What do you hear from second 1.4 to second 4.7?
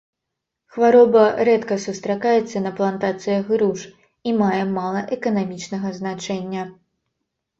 рэдка сустракаецца на плантацыях груш і мае